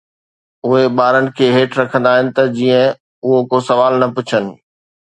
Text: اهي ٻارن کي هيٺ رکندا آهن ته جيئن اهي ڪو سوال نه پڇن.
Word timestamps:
اهي 0.65 0.85
ٻارن 0.99 1.25
کي 1.41 1.45
هيٺ 1.57 1.71
رکندا 1.81 2.09
آهن 2.15 2.27
ته 2.35 2.43
جيئن 2.57 2.85
اهي 3.25 3.39
ڪو 3.51 3.57
سوال 3.71 3.93
نه 4.03 4.07
پڇن. 4.17 4.45